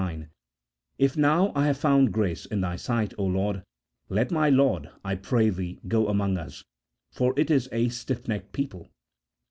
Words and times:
9), 0.01 0.29
"If 0.97 1.15
now 1.15 1.51
I 1.53 1.67
have 1.67 1.77
found 1.77 2.11
grace 2.11 2.47
in 2.47 2.61
Thy 2.61 2.75
sight, 2.75 3.13
O 3.19 3.23
Lord, 3.23 3.61
let 4.09 4.31
my 4.31 4.49
Lord, 4.49 4.89
I 5.05 5.13
pray 5.13 5.51
Thee, 5.51 5.79
go 5.87 6.07
among 6.07 6.39
us; 6.39 6.63
for 7.11 7.35
it 7.39 7.51
is 7.51 7.67
a 7.71 7.85
stiffnecked 7.89 8.51
people." 8.51 8.89